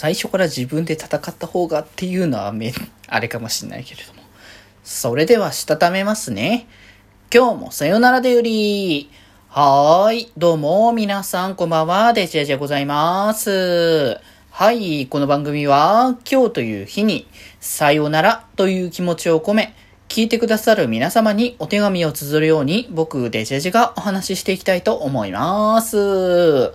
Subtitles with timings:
[0.00, 2.72] 最初から自分で戦った方がっていうのはめ、
[3.06, 4.22] あれかもしんないけれども。
[4.82, 6.66] それでは、したためますね。
[7.30, 9.10] 今日もさよならでより。
[9.50, 10.32] はーい。
[10.38, 12.14] どうも、皆さん、こんばんは。
[12.14, 14.18] デジェジェございます。
[14.50, 15.06] はい。
[15.06, 17.26] この番組は、今日という日に、
[17.60, 19.74] さよならという気持ちを込め、
[20.08, 26.72] 聞いてくださる皆様にお手紙を綴るように、僕、デジェジェがお話ししていきたいと思います。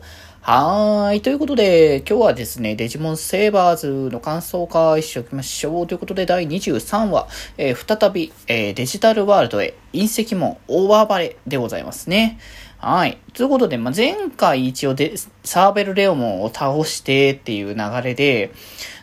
[0.47, 1.21] はーい。
[1.21, 5.87] ということで、今日はですね、デジモンセーバーズの感想会しておきましょう。
[5.87, 7.27] ということで、第23話、
[7.57, 12.37] えー、再び、えー、デジタルワールドへ隕石門大暴れでございますね。
[12.77, 13.17] はい。
[13.33, 18.51] ということで、まあ、前回一応で、サーベルレオモンを倒してっていう流れで、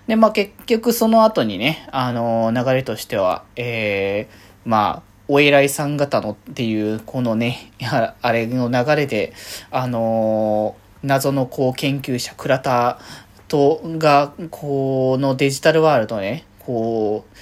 [0.06, 7.72] で、まあ、結局その後にね、あのー、流れとしては、えー、まあ、お偉いさん方のっていう、このね、
[8.22, 9.32] あれの流れで、
[9.72, 12.98] あのー謎のこう研究者、倉田
[13.48, 17.36] と、が、このデジタルワールドね、こう、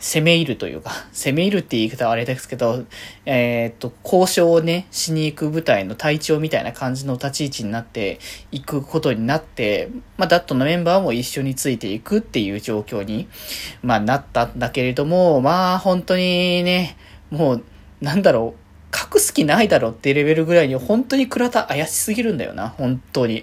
[0.00, 2.84] 攻め入るというか、 攻め入るって言い方はあれですけど、
[3.26, 8.18] え、っと、交渉をね、しに行く部隊の隊長みたいな感じの立ち位置になって
[8.52, 13.28] いくことになって、まあ、ダットのメンバーも一緒についていくっていう状況に、
[13.82, 16.96] まあ、なったんだけれども、まあ、本当にね、
[17.30, 17.64] もう、
[18.00, 23.42] なんだろう、隠す気ないだろってレベルぐらいに本当に倉田怪しすぎるんだよな、本当に。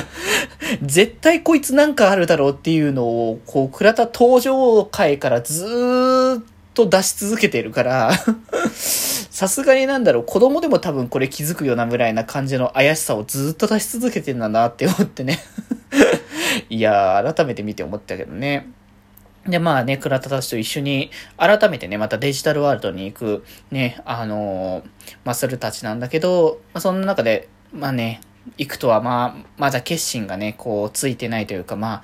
[0.82, 6.42] 絶対こいつなんかあるだろうっていうのを、こう、倉田登場回からずーっ
[6.74, 8.12] と出し続けてるから
[8.74, 15.38] さすがになんだろう、子供でも多分これ気づくようなぐらいな感じの怪しさをずっと出し続けてんだなって思ってね
[16.68, 18.68] いやー、改めて見て思ったけどね。
[19.48, 24.84] で、まあね、倉田たちと一緒に、改めてね、またデジタルワールドに行く、ね、あのー、
[25.24, 28.20] マッスルたちなんだけど、まあ、そんな中で、まあね、
[28.58, 32.02] 行くとは、まあ、まだ決心がね、こう、ついてないというか、まあ、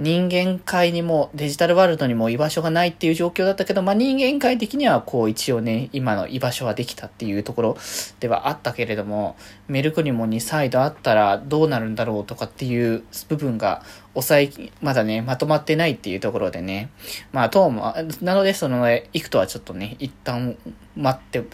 [0.00, 7.76] 人間界にもデジタルワールドにも居場所がないっていう状況だったけど、まあ、人間界的にはこう一応ね、今の居場所はできたっていうところ
[8.18, 9.36] ではあったけれども、
[9.68, 13.82] メルクリモンに再度あったらどうなるんだろうとかっていう部分が
[14.14, 14.50] 抑え、
[14.80, 16.88] まだね、まとまってないっていうところでね、
[17.32, 20.56] まあ、とも、なのでその、行くとはちょっとね、一旦
[20.96, 21.44] 待って、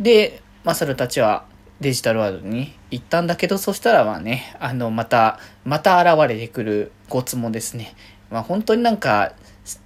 [0.00, 1.44] で、マサルたちは
[1.80, 7.94] デジタルワールドに行ったんだけど、そしたらまあね、あの、また、また現れてくるごつもですね。
[8.30, 9.34] まあ本当になんか、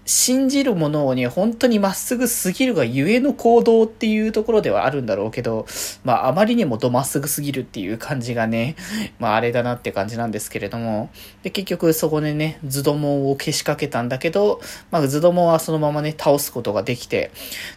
[0.05, 5.67] 信じるものをね、本当にまっすぐすぎるがゆえの行動っていうところではあるんだろうけど、
[6.03, 8.75] まああまりにもどまっすぐすぎるっていう感じがね、
[9.21, 11.11] まああれだなって感じなんですけれども、
[11.45, 14.61] で、結局そこでね、ズドモをけしかけたんだけど、
[14.91, 17.31] まあズドモはそのままね、倒すことができて、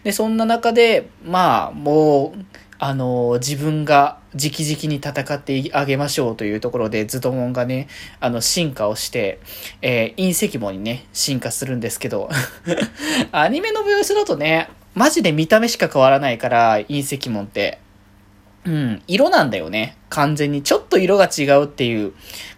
[0.03, 2.39] で、そんな中で、まあもう、
[2.83, 7.87] あの、自分が直々に戦ってあげましょうというところで、ズドモンがね、
[8.19, 9.39] あの、進化をして、
[9.83, 12.27] えー、隕石門にね、進化するんですけど、
[13.31, 17.77] アニメの描写だとね、マジで見た目しか変わらないから、隕石門って。
[18.65, 19.97] うん、色なんだよね。
[20.09, 20.63] 完全に。
[20.63, 22.13] ちょっと色が違うっていう。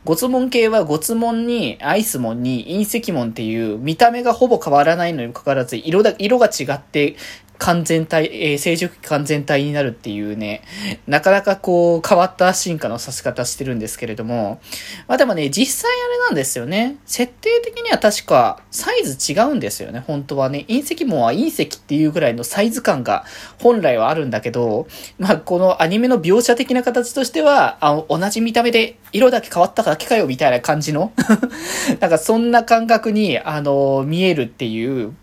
[0.05, 7.15] ゴツモン系はゴツモンに、アイスモンに、隕石門っていう、見た目がほぼ変わらないのにもかかわらず、色だ、色が違って
[7.59, 10.63] 完全体、えー、成熟期完全体になるっていうね、
[11.07, 14.59] なかなかこう変わった進化のさせ方してるんですけれども、
[15.07, 16.97] まあでもね、実際あれなんですよね。
[17.05, 20.65] 設定的には確かサイズ違うんですよね、本当はね。
[20.67, 23.23] 隕石門は隕石っていうぐらいのサイズ感が
[23.61, 24.87] 本来はあるんだけど、
[25.17, 31.13] まあこのアニメの描写的な形としては、あ同じ見た目で色だけ変わっただけかよみたいな感じの
[32.01, 35.13] なんかそんな感覚に、あの、見えるっていう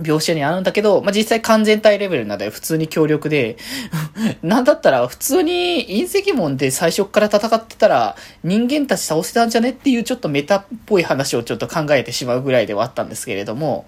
[0.00, 3.56] 描写にあるんだけど、まあ、実際完全体レベルなので普通に強力で、
[4.42, 13.86] なんだったら普通に隕石門で最初から戦ってたら人間たち倒せたんじゃねっていうちょっとメタっぽい話をちょっと考えてしまうぐらいではあったんですけれども、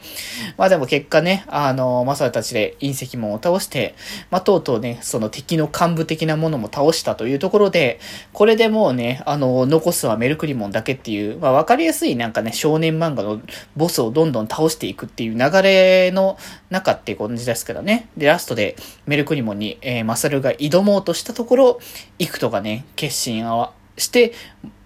[0.56, 3.94] まあでも結果ね、あの、マサルたちで隕石門を倒して、
[4.30, 8.00] まあとうとうね、その敵の幹部的なものも倒したというところで、
[8.32, 13.40] これでもうね、あの、残すはメルクリモンだけっていう、まあわかりやすいなんかね、少年漫画の
[13.76, 16.38] ボスをどんどん倒していくっていう流れの
[16.70, 18.08] 中っていう感じですけどね。
[18.16, 21.80] で、ラストでメルクリモンに、えー、マサルが挑もうとしたところ、
[22.18, 24.32] イクトがね、決心をして、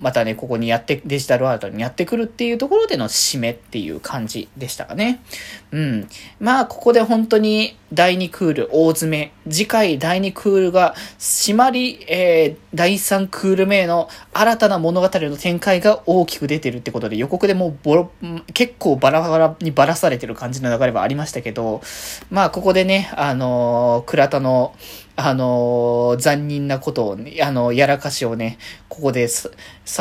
[0.01, 5.23] またね、ここにやって、デジタルワールドにやってくるっていうところでの締めっていう感じでしたかね。
[5.71, 6.09] うん。
[6.41, 18.11] まあ、ここで本当に第2クール大詰め、次回第2クールが締まり、えー、第3クール目の新たな物語の展開が大きく出てるってことで予告でもうボロ、
[18.55, 21.83] 結構バラバラにばらされてる感じの流れはありましたけど、
[22.31, 24.75] まあ、ここでね、あのー、倉田の、
[25.17, 29.51] あのー、残忍なことを、ね、あの、やらかしをね、ここでさ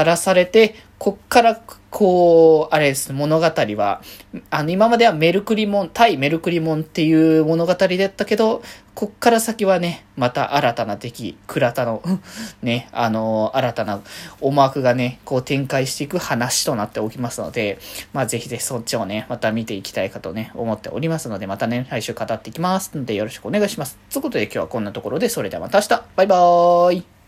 [0.03, 1.61] らされて、こっから
[1.91, 4.01] こう、あれです、物語は、
[4.49, 8.63] あの、今まではメルクリモン、対メルクリモンっていう物語だったけど、
[8.95, 12.01] こっから先はね、また新たな敵、倉田の、
[12.63, 13.99] ね、あの、新たな
[14.39, 17.77] 思惑がね、こう展開していく話となっておきますので、
[18.13, 23.97] まあぜひぜひそっちをね、また見ていきたいかとね、思っておりますので、またね、来週語っていきますのでよろしくお願いします。
[24.09, 27.20] ということで今日はこんなところで、それではまた明日バイバーイ